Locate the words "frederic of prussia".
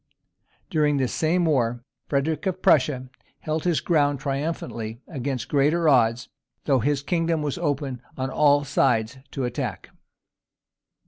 2.07-3.11